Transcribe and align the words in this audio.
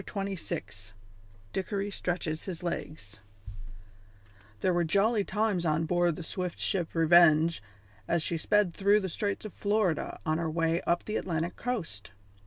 CHAPTER 0.03 0.31
XXVI 0.31 0.91
DICKORY 1.53 1.91
STRETCHES 1.91 2.45
HIS 2.45 2.63
LEGS 2.63 3.19
There 4.61 4.73
were 4.73 4.83
jolly 4.83 5.23
times 5.23 5.63
on 5.63 5.85
board 5.85 6.15
the 6.15 6.23
swift 6.23 6.57
ship 6.57 6.95
Revenge 6.95 7.61
as 8.07 8.23
she 8.23 8.35
sped 8.37 8.73
through 8.73 9.01
the 9.01 9.09
straits 9.09 9.45
of 9.45 9.53
Florida 9.53 10.19
on 10.25 10.39
her 10.39 10.49
way 10.49 10.81
up 10.87 11.05
the 11.05 11.17
Atlantic 11.17 11.55
coast. 11.55 12.13